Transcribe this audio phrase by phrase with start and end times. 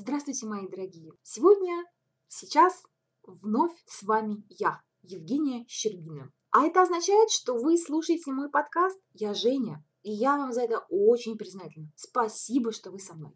[0.00, 1.10] Здравствуйте, мои дорогие!
[1.24, 1.84] Сегодня,
[2.28, 2.84] сейчас,
[3.24, 6.32] вновь с вами я, Евгения Щербина.
[6.52, 10.86] А это означает, что вы слушаете мой подкаст «Я Женя», и я вам за это
[10.88, 11.90] очень признательна.
[11.96, 13.32] Спасибо, что вы со мной.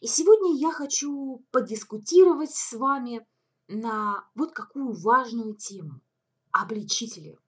[0.00, 3.24] И сегодня я хочу подискутировать с вами
[3.68, 6.00] на вот какую важную тему–
[6.50, 7.38] обличители.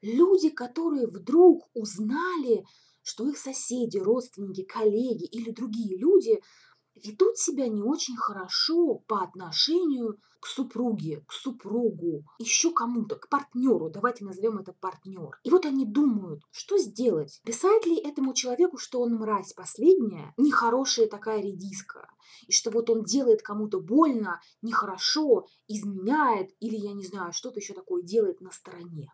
[0.00, 2.64] Люди, которые вдруг узнали,
[3.02, 6.40] что их соседи, родственники, коллеги или другие люди
[7.04, 13.90] ведут себя не очень хорошо по отношению к супруге, к супругу, еще кому-то, к партнеру,
[13.90, 15.38] давайте назовем это партнер.
[15.42, 17.40] И вот они думают, что сделать?
[17.44, 22.08] Писать ли этому человеку, что он мразь последняя, нехорошая такая редиска,
[22.46, 27.74] и что вот он делает кому-то больно, нехорошо, изменяет, или, я не знаю, что-то еще
[27.74, 29.12] такое делает на стороне.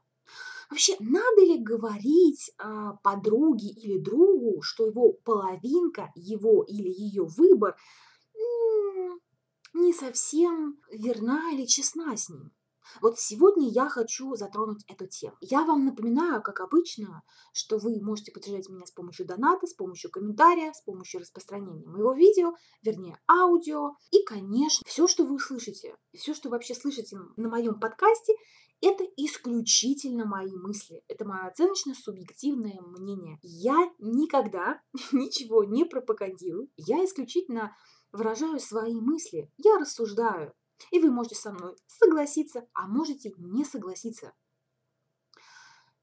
[0.72, 7.76] Вообще, надо ли говорить а, подруге или другу, что его половинка, его или ее выбор
[9.74, 12.52] не совсем верна или честна с ним?
[13.02, 15.36] Вот сегодня я хочу затронуть эту тему.
[15.42, 20.10] Я вам напоминаю, как обычно, что вы можете поддержать меня с помощью доната, с помощью
[20.10, 23.96] комментария, с помощью распространения моего видео, вернее аудио.
[24.10, 28.32] И, конечно, все, что вы услышите, все, что вы вообще слышите на моем подкасте,
[28.82, 31.04] это исключительно мои мысли.
[31.06, 33.38] Это мое оценочно-субъективное мнение.
[33.42, 36.68] Я никогда ничего не пропагандирую.
[36.76, 37.76] Я исключительно
[38.10, 39.50] выражаю свои мысли.
[39.56, 40.52] Я рассуждаю.
[40.90, 44.34] И вы можете со мной согласиться, а можете не согласиться.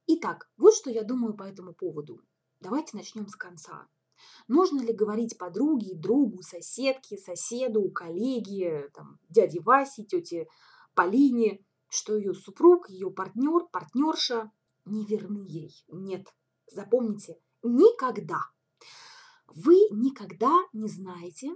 [0.08, 2.22] Итак, вот что я думаю по этому поводу.
[2.62, 3.90] Давайте начнем с конца.
[4.48, 10.48] Нужно ли говорить подруге, другу, соседке, соседу, коллеге, там, дяде Васе, тете
[10.96, 14.52] Полине, что ее супруг, ее партнер, партнерша
[14.86, 15.74] не верны ей.
[15.90, 16.34] Нет,
[16.68, 18.42] запомните, никогда.
[19.48, 21.56] Вы никогда не знаете,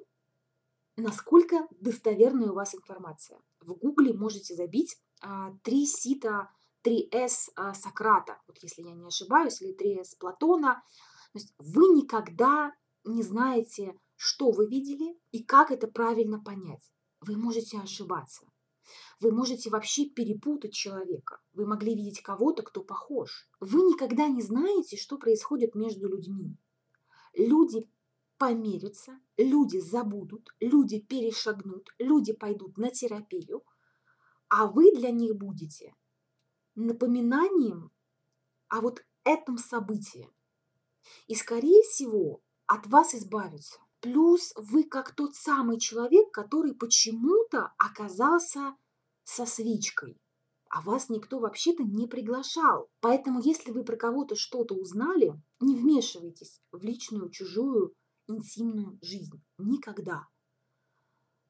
[0.98, 3.40] насколько достоверная у вас информация.
[3.62, 6.50] В Гугле можете забить а, три сита
[6.84, 10.84] 3С а, Сократа, вот если я не ошибаюсь, или 3С Платона.
[11.32, 12.74] То есть вы никогда
[13.06, 16.92] не знаете, что вы видели и как это правильно понять.
[17.22, 18.46] Вы можете ошибаться.
[19.20, 21.42] Вы можете вообще перепутать человека.
[21.54, 23.50] Вы могли видеть кого-то, кто похож.
[23.60, 26.58] Вы никогда не знаете, что происходит между людьми.
[27.34, 27.90] Люди
[28.38, 33.64] помирятся, люди забудут, люди перешагнут, люди пойдут на терапию,
[34.50, 35.96] а вы для них будете
[36.76, 37.92] напоминанием
[38.68, 40.30] о вот этом событии.
[41.28, 43.80] И, скорее всего, от вас избавятся.
[44.04, 48.76] Плюс вы как тот самый человек, который почему-то оказался
[49.24, 50.22] со свечкой,
[50.70, 52.90] а вас никто вообще-то не приглашал.
[53.00, 57.94] Поэтому, если вы про кого-то что-то узнали, не вмешивайтесь в личную, чужую,
[58.28, 59.42] интимную жизнь.
[59.58, 60.28] Никогда.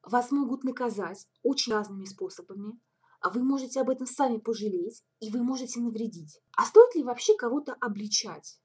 [0.04, 2.78] Вас могут наказать очень разными способами,
[3.20, 6.40] а вы можете об этом сами пожалеть, и вы можете навредить.
[6.56, 8.60] А стоит ли вообще кого-то обличать?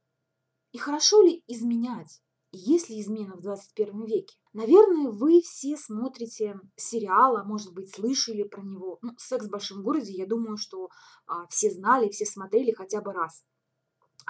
[0.73, 2.21] И хорошо ли изменять?
[2.51, 4.35] Есть ли измена в 21 веке?
[4.53, 8.97] Наверное, вы все смотрите сериал, а может быть, слышали про него.
[9.03, 10.89] Ну, «Секс в большом городе», я думаю, что
[11.27, 13.45] а, все знали, все смотрели хотя бы раз.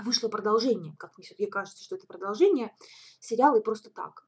[0.03, 2.75] Вышло продолжение, как мне все-таки кажется, что это продолжение
[3.21, 4.27] сериала и просто так.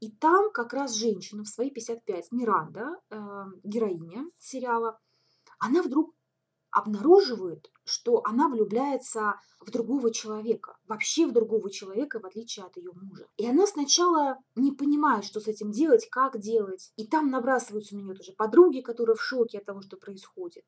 [0.00, 3.16] И там как раз женщина в свои 55, Миранда, э,
[3.62, 5.00] героиня сериала,
[5.58, 6.14] она вдруг
[6.72, 12.92] обнаруживает, что она влюбляется в другого человека, вообще в другого человека, в отличие от ее
[12.92, 13.28] мужа.
[13.36, 16.92] И она сначала не понимает, что с этим делать, как делать.
[16.96, 20.64] И там набрасываются на нее тоже подруги, которые в шоке от того, что происходит.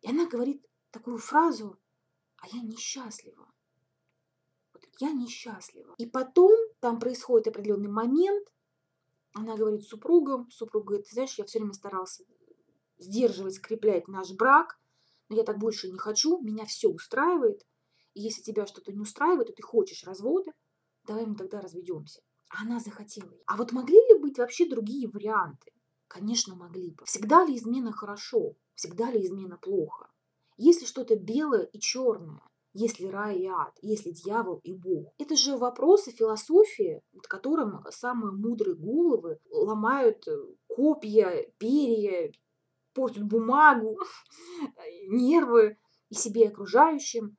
[0.00, 1.78] И она говорит такую фразу,
[2.38, 3.46] а я несчастлива.
[4.72, 5.94] Вот я несчастлива.
[5.98, 8.48] И потом там происходит определенный момент,
[9.34, 12.24] она говорит супругам, супруг говорит, знаешь, я все время старался
[12.98, 14.79] сдерживать, скреплять наш брак,
[15.30, 17.64] но я так больше не хочу, меня все устраивает.
[18.14, 20.52] И если тебя что-то не устраивает, и ты хочешь развода,
[21.06, 22.20] давай мы тогда разведемся.
[22.50, 23.32] Она захотела.
[23.46, 25.72] А вот могли ли быть вообще другие варианты?
[26.08, 27.04] Конечно, могли бы.
[27.04, 28.56] Всегда ли измена хорошо?
[28.74, 30.10] Всегда ли измена плохо?
[30.56, 35.14] Если что-то белое и черное, если рай и ад, если дьявол и Бог.
[35.18, 40.36] Это же вопросы философии, над которым самые мудрые головы ломают э,
[40.68, 42.32] копья, перья,
[42.92, 43.98] портят бумагу,
[45.08, 45.78] нервы
[46.08, 47.36] и себе и окружающим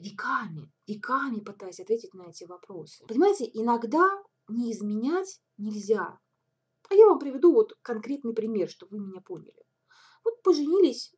[0.00, 3.04] веками, веками пытаясь ответить на эти вопросы.
[3.06, 6.18] Понимаете, иногда не изменять нельзя.
[6.88, 9.66] А я вам приведу вот конкретный пример, чтобы вы меня поняли.
[10.24, 11.14] Вот поженились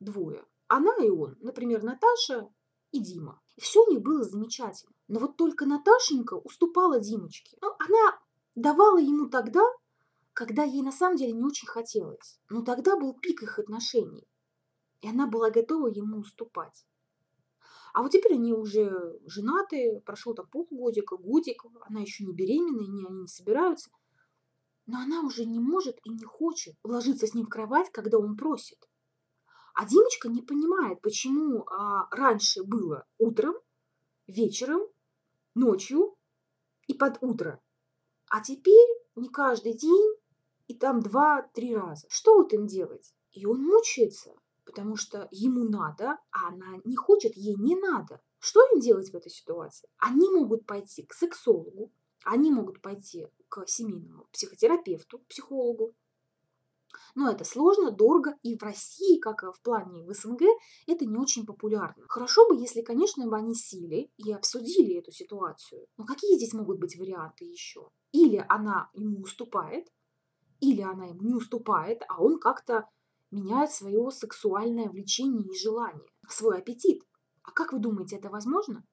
[0.00, 0.44] двое.
[0.68, 2.48] Она и он, например, Наташа
[2.90, 3.40] и Дима.
[3.56, 4.92] И все у них было замечательно.
[5.08, 7.56] Но вот только Наташенька уступала Димочке.
[7.60, 8.18] Ну, она
[8.54, 9.62] давала ему тогда
[10.34, 12.40] когда ей на самом деле не очень хотелось.
[12.50, 14.28] Но тогда был пик их отношений,
[15.00, 16.84] и она была готова ему уступать.
[17.94, 23.06] А вот теперь они уже женаты, прошел там полгодика, годик, она еще не беременна, и
[23.06, 23.90] они не собираются.
[24.86, 28.36] Но она уже не может и не хочет ложиться с ним в кровать, когда он
[28.36, 28.78] просит.
[29.74, 33.54] А Димочка не понимает, почему а, раньше было утром,
[34.26, 34.82] вечером,
[35.54, 36.16] ночью
[36.88, 37.62] и под утро.
[38.28, 40.13] А теперь не каждый день
[40.66, 42.06] и там два-три раза.
[42.08, 43.14] Что вот им делать?
[43.32, 44.34] И он мучается
[44.64, 48.20] потому что ему надо, а она не хочет, ей не надо.
[48.38, 49.88] Что им делать в этой ситуации?
[49.98, 51.92] Они могут пойти к сексологу,
[52.24, 55.94] они могут пойти к семейному психотерапевту, психологу.
[57.16, 60.42] Но это сложно, дорого, и в России, как и в плане в СНГ,
[60.86, 62.04] это не очень популярно.
[62.08, 65.86] Хорошо бы, если, конечно, бы они сели и обсудили эту ситуацию.
[65.96, 67.90] Но какие здесь могут быть варианты еще?
[68.12, 69.88] Или она ему уступает,
[70.60, 72.88] или она ему не уступает, а он как-то
[73.30, 77.02] меняет свое сексуальное влечение и желание, свой аппетит.
[77.42, 78.84] А как вы думаете, это возможно?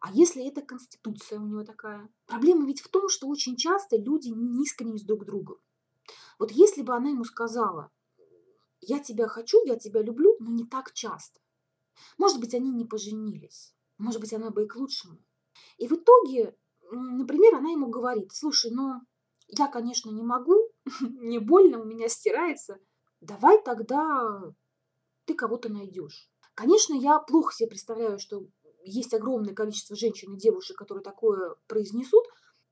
[0.00, 2.08] А если это конституция у него такая?
[2.26, 5.58] Проблема ведь в том, что очень часто люди не искренне с друг другом.
[6.38, 7.90] Вот если бы она ему сказала,
[8.80, 11.40] я тебя хочу, я тебя люблю, но не так часто.
[12.16, 13.74] Может быть, они не поженились.
[13.98, 15.18] Может быть, она бы и к лучшему.
[15.78, 16.56] И в итоге,
[16.90, 19.00] например, она ему говорит, слушай, ну,
[19.48, 20.67] я, конечно, не могу,
[21.00, 22.78] мне больно, у меня стирается,
[23.20, 24.54] давай тогда
[25.24, 26.30] ты кого-то найдешь.
[26.54, 28.46] Конечно, я плохо себе представляю, что
[28.82, 32.24] есть огромное количество женщин и девушек, которые такое произнесут,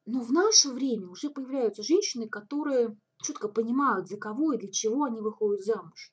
[0.07, 5.05] но в наше время уже появляются женщины, которые четко понимают, за кого и для чего
[5.05, 6.13] они выходят замуж.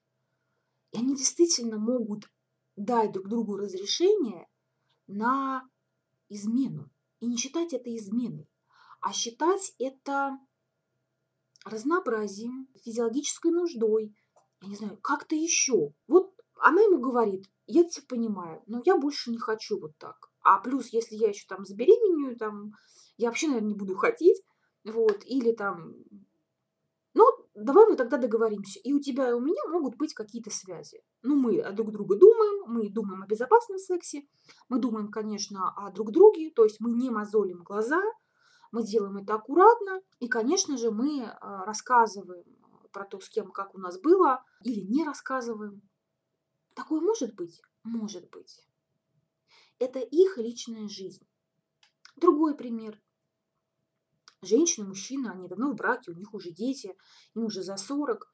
[0.91, 2.29] И они действительно могут
[2.75, 4.47] дать друг другу разрешение
[5.07, 5.67] на
[6.29, 6.89] измену.
[7.19, 8.49] И не считать это изменой,
[9.01, 10.37] а считать это
[11.65, 14.15] разнообразием, физиологической нуждой,
[14.61, 15.93] я не знаю, как-то еще.
[16.07, 20.29] Вот она ему говорит, я тебя понимаю, но я больше не хочу вот так.
[20.41, 22.71] А плюс, если я еще там забеременею, там,
[23.17, 24.41] я вообще, наверное, не буду хотеть,
[24.83, 25.93] вот, или там,
[27.13, 28.79] ну, давай мы тогда договоримся.
[28.79, 31.01] И у тебя, и у меня могут быть какие-то связи.
[31.21, 34.23] Ну, мы друг друга думаем, мы думаем о безопасном сексе,
[34.69, 38.01] мы думаем, конечно, о друг друге, то есть мы не мозолим глаза,
[38.73, 42.43] мы делаем это аккуратно, и, конечно же, мы а, рассказываем
[42.91, 45.87] про то, с кем как у нас было, или не рассказываем.
[46.73, 47.61] Такое может быть?
[47.83, 48.67] Может быть.
[49.77, 51.23] Это их личная жизнь.
[52.15, 52.99] Другой пример.
[54.41, 56.97] Женщина, мужчина, они давно в браке, у них уже дети,
[57.35, 58.27] им уже за 40.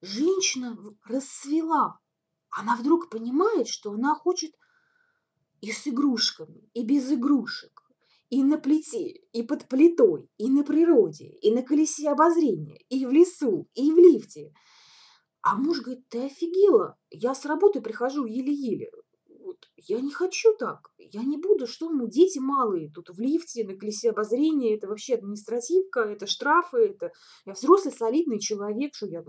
[0.00, 2.00] Женщина расцвела.
[2.50, 4.58] Она вдруг понимает, что она хочет
[5.60, 7.87] и с игрушками, и без игрушек,
[8.30, 13.10] и на плите, и под плитой, и на природе, и на колесе обозрения, и в
[13.10, 14.52] лесу, и в лифте.
[15.42, 18.90] А муж говорит, ты офигела, я с работы прихожу еле-еле.
[19.40, 23.64] Вот, я не хочу так, я не буду, что мы, дети малые, тут в лифте,
[23.64, 27.12] на колесе обозрения, это вообще административка, это штрафы, это
[27.46, 29.24] я взрослый солидный человек, что я,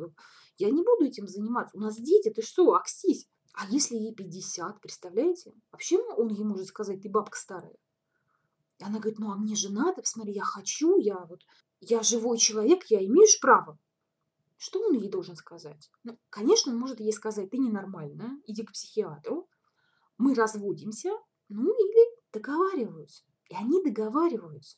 [0.58, 3.28] я не буду этим заниматься, у нас дети, ты что, акстись.
[3.54, 5.54] А если ей 50, представляете?
[5.72, 7.76] Вообще он ей может сказать, ты бабка старая.
[8.80, 11.42] И она говорит, ну а мне же надо, посмотри, я хочу, я вот,
[11.82, 13.78] я живой человек, я имеешь право.
[14.58, 15.90] Что он ей должен сказать?
[16.04, 19.50] Ну, конечно, он может ей сказать, ты ненормальная, иди к психиатру,
[20.18, 21.12] мы разводимся,
[21.48, 23.24] ну или договариваются.
[23.50, 24.78] И они договариваются.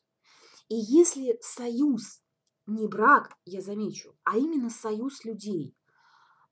[0.67, 2.21] И если союз,
[2.65, 5.75] не брак, я замечу, а именно союз людей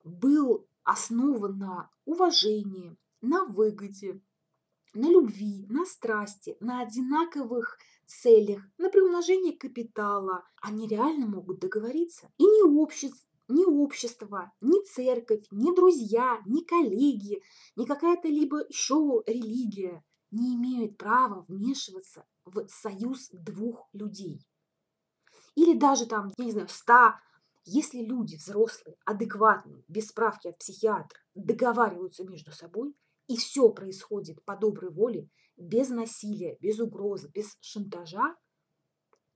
[0.03, 4.21] был основан на уважении, на выгоде,
[4.93, 12.31] на любви, на страсти, на одинаковых целях, на приумножение капитала, они реально могут договориться.
[12.37, 17.41] И ни общество, ни общество, ни церковь, ни друзья, ни коллеги,
[17.75, 24.45] ни какая-то либо еще религия не имеют права вмешиваться в союз двух людей.
[25.55, 27.19] Или даже там, я не знаю, ста,
[27.65, 32.95] если люди взрослые, адекватные, без справки от психиатра, договариваются между собой–
[33.29, 38.35] и все происходит по доброй воле, без насилия, без угрозы, без шантажа,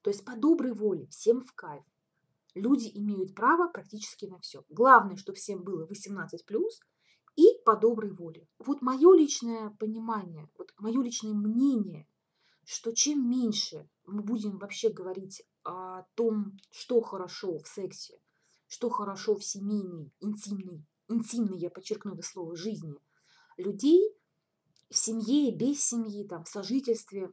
[0.02, 1.86] то есть по доброй воле, всем в кайф.
[2.56, 4.66] Люди имеют право практически на все.
[4.70, 6.80] Главное, чтобы всем было 18 плюс
[7.36, 8.48] и по доброй воле.
[8.58, 12.08] Вот мое личное понимание, вот мое личное мнение,
[12.66, 18.20] что чем меньше мы будем вообще говорить о том, что хорошо в сексе,
[18.68, 22.98] что хорошо в семейной, интимной, интимной, я подчеркну это слово, жизни–
[23.58, 24.16] людей
[24.90, 27.32] в семье без семьи, там, в сожительстве.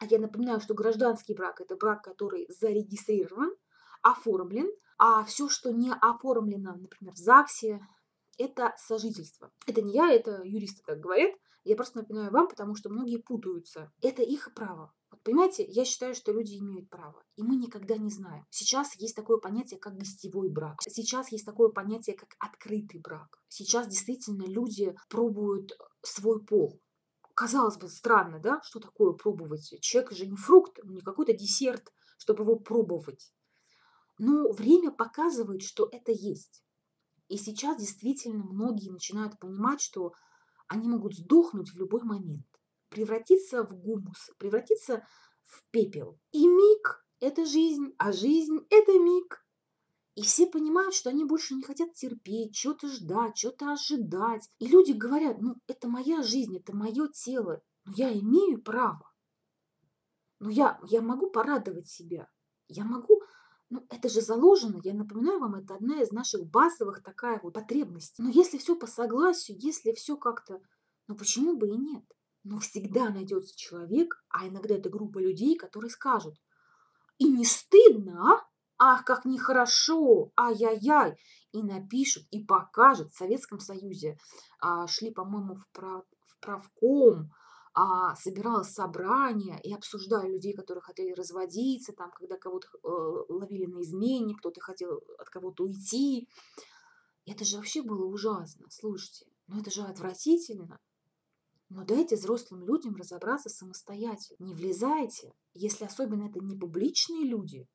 [0.00, 3.54] А я напоминаю, что гражданский брак– это брак, который зарегистрирован,
[4.02, 7.80] оформлен, а все, что не оформлено, например, в ЗАГСе,
[8.38, 9.52] это сожительство.
[9.66, 11.34] Это не я, это юристы так говорят.
[11.64, 13.92] Я просто напоминаю вам, потому что многие путаются.
[14.00, 14.94] Это их право.
[15.28, 18.46] Понимаете, я считаю, что люди имеют право, и мы никогда не знаем.
[18.48, 20.80] Сейчас есть такое понятие, как гостевой брак.
[20.88, 23.38] Сейчас есть такое понятие, как открытый брак.
[23.48, 26.80] Сейчас действительно люди пробуют свой пол.
[27.34, 29.78] Казалось бы, странно, да, что такое пробовать?
[29.82, 33.30] Человек же не фрукт, не какой-то десерт, чтобы его пробовать.
[34.16, 36.64] Но время показывает, что это есть.
[37.28, 40.14] И сейчас действительно многие начинают понимать, что
[40.68, 42.46] они могут сдохнуть в любой момент,
[42.88, 45.06] превратиться в гумус, превратиться
[45.42, 46.18] в пепел.
[46.32, 49.44] И миг– это жизнь, а жизнь– это миг.
[50.14, 54.50] И все понимают, что они больше не хотят терпеть, что-то ждать, что-то ожидать.
[54.58, 59.12] И люди говорят, ну, это моя жизнь, это мое тело, но я имею право.
[60.40, 62.28] Ну, я, я могу порадовать себя,
[62.68, 63.22] я могу
[63.70, 68.22] ну, это же заложено, я напоминаю вам, это одна из наших базовых такая вот потребностей.
[68.22, 70.60] Но если все по согласию, если все как-то,
[71.06, 72.04] ну почему бы и нет?
[72.48, 76.34] Но всегда найдется человек, а иногда это группа людей, которые скажут,
[77.18, 78.48] и не стыдно, а?
[78.78, 81.18] Ах, как нехорошо, ай-яй-яй.
[81.52, 83.12] И напишут, и покажут.
[83.12, 84.16] В Советском Союзе
[84.60, 87.30] а, шли, по-моему, в, прав, в правком,
[87.74, 92.88] а, собиралось собрание и обсуждали людей, которые хотели разводиться, там, когда кого-то э,
[93.28, 96.30] ловили на измене, кто-то хотел от кого-то уйти.
[97.26, 99.26] Это же вообще было ужасно, слушайте.
[99.48, 100.80] Ну это же отвратительно.
[101.70, 104.44] Но дайте взрослым людям разобраться самостоятельно.
[104.44, 107.68] Не влезайте, если особенно это не публичные люди,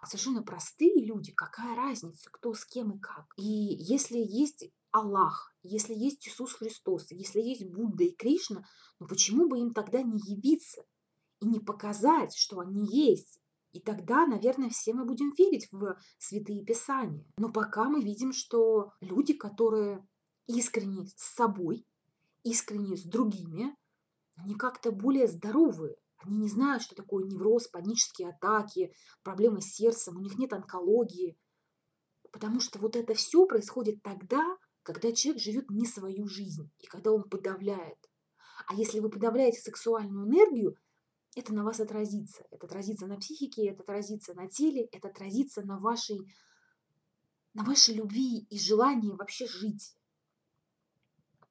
[0.00, 3.24] а совершенно простые люди, какая разница, кто с кем и как.
[3.36, 8.64] И если есть Аллах, если есть Иисус Христос, если есть Будда и Кришна,
[9.00, 10.84] ну почему бы им тогда не явиться
[11.40, 13.40] и не показать, что они есть?
[13.72, 17.26] И тогда, наверное, все мы будем верить в святые писания.
[17.38, 20.06] Но пока мы видим, что люди, которые
[20.46, 21.84] искренне с собой,
[22.44, 23.76] искренне с другими,
[24.36, 25.96] они как-то более здоровые.
[26.18, 31.36] Они не знают, что такое невроз, панические атаки, проблемы с сердцем, у них нет онкологии.
[32.32, 37.12] Потому что вот это все происходит тогда, когда человек живет не свою жизнь и когда
[37.12, 37.98] он подавляет.
[38.66, 40.76] А если вы подавляете сексуальную энергию,
[41.36, 42.44] это на вас отразится.
[42.50, 46.18] Это отразится на психике, это отразится на теле, это отразится на вашей,
[47.54, 49.96] на вашей любви и желании вообще жить.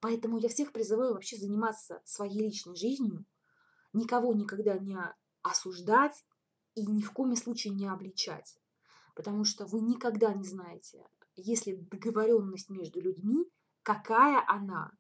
[0.03, 3.25] Поэтому я всех призываю вообще заниматься своей личной жизнью,
[3.93, 4.97] никого никогда не
[5.43, 6.25] осуждать
[6.75, 8.59] и ни в коем случае не обличать.
[9.15, 11.07] Потому что вы никогда не знаете,
[11.37, 13.49] если договоренность между людьми,
[13.81, 14.91] какая она,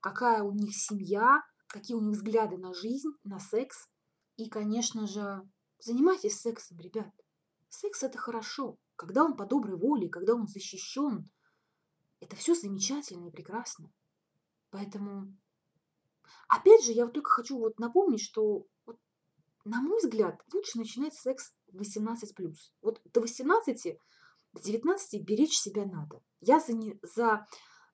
[0.00, 3.88] какая у них семья, какие у них взгляды на жизнь, на секс.
[4.36, 5.40] И, конечно же,
[5.78, 7.14] занимайтесь сексом, ребят.
[7.70, 11.30] Секс это хорошо, когда он по доброй воле, когда он защищен.
[12.20, 13.90] Это все замечательно и прекрасно.
[14.70, 15.36] Поэтому,
[16.48, 18.98] опять же, я вот только хочу вот напомнить, что вот,
[19.64, 22.54] на мой взгляд, лучше начинать секс в 18+.
[22.82, 23.98] Вот до 18
[24.52, 26.22] до 19 беречь себя надо.
[26.40, 27.46] Я за, не, за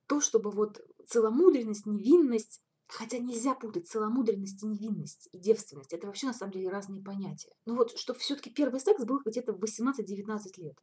[0.06, 5.92] то, чтобы вот целомудренность, невинность, хотя нельзя путать целомудренность и невинность, и девственность.
[5.92, 7.52] Это вообще на самом деле разные понятия.
[7.66, 10.78] Ну вот, чтобы все-таки первый секс был где-то в 18-19 лет.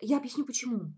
[0.00, 0.92] Я объясню почему.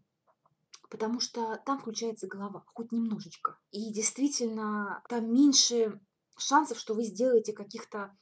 [0.89, 3.59] Потому что там включается голова, хоть немножечко.
[3.71, 6.01] И действительно, там меньше
[6.39, 8.17] шансов, что вы сделаете каких-то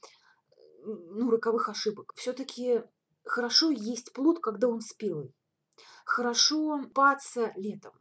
[0.85, 2.13] ну, роковых ошибок.
[2.17, 2.83] Все-таки
[3.25, 5.35] хорошо есть плод, когда он спелый.
[6.05, 7.93] Хорошо паться летом.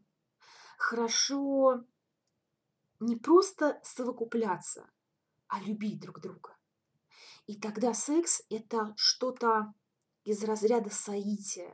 [0.78, 1.84] Хорошо
[3.00, 4.90] не просто совокупляться,
[5.48, 6.56] а любить друг друга.
[7.48, 9.74] И тогда секс– это что-то
[10.24, 11.74] из разряда соития,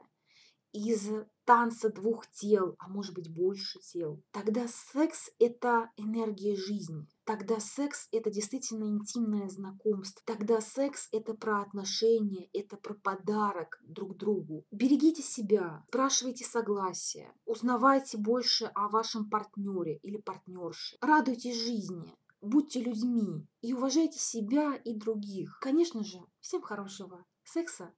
[0.74, 1.10] из
[1.46, 4.22] танца двух тел, а может быть больше тел.
[4.32, 7.08] Тогда секс– это энергия жизни.
[7.25, 10.22] Тогда секс– это действительно интимное знакомство.
[10.25, 14.66] Тогда секс– это про отношения, это про подарок друг другу.
[14.72, 20.98] Берегите себя, спрашивайте согласия, узнавайте больше о вашем партнере или партнерше.
[21.01, 25.60] Радуйтесь жизни, будьте людьми и уважайте себя и других.
[25.62, 27.90] Конечно же, всем хорошего секса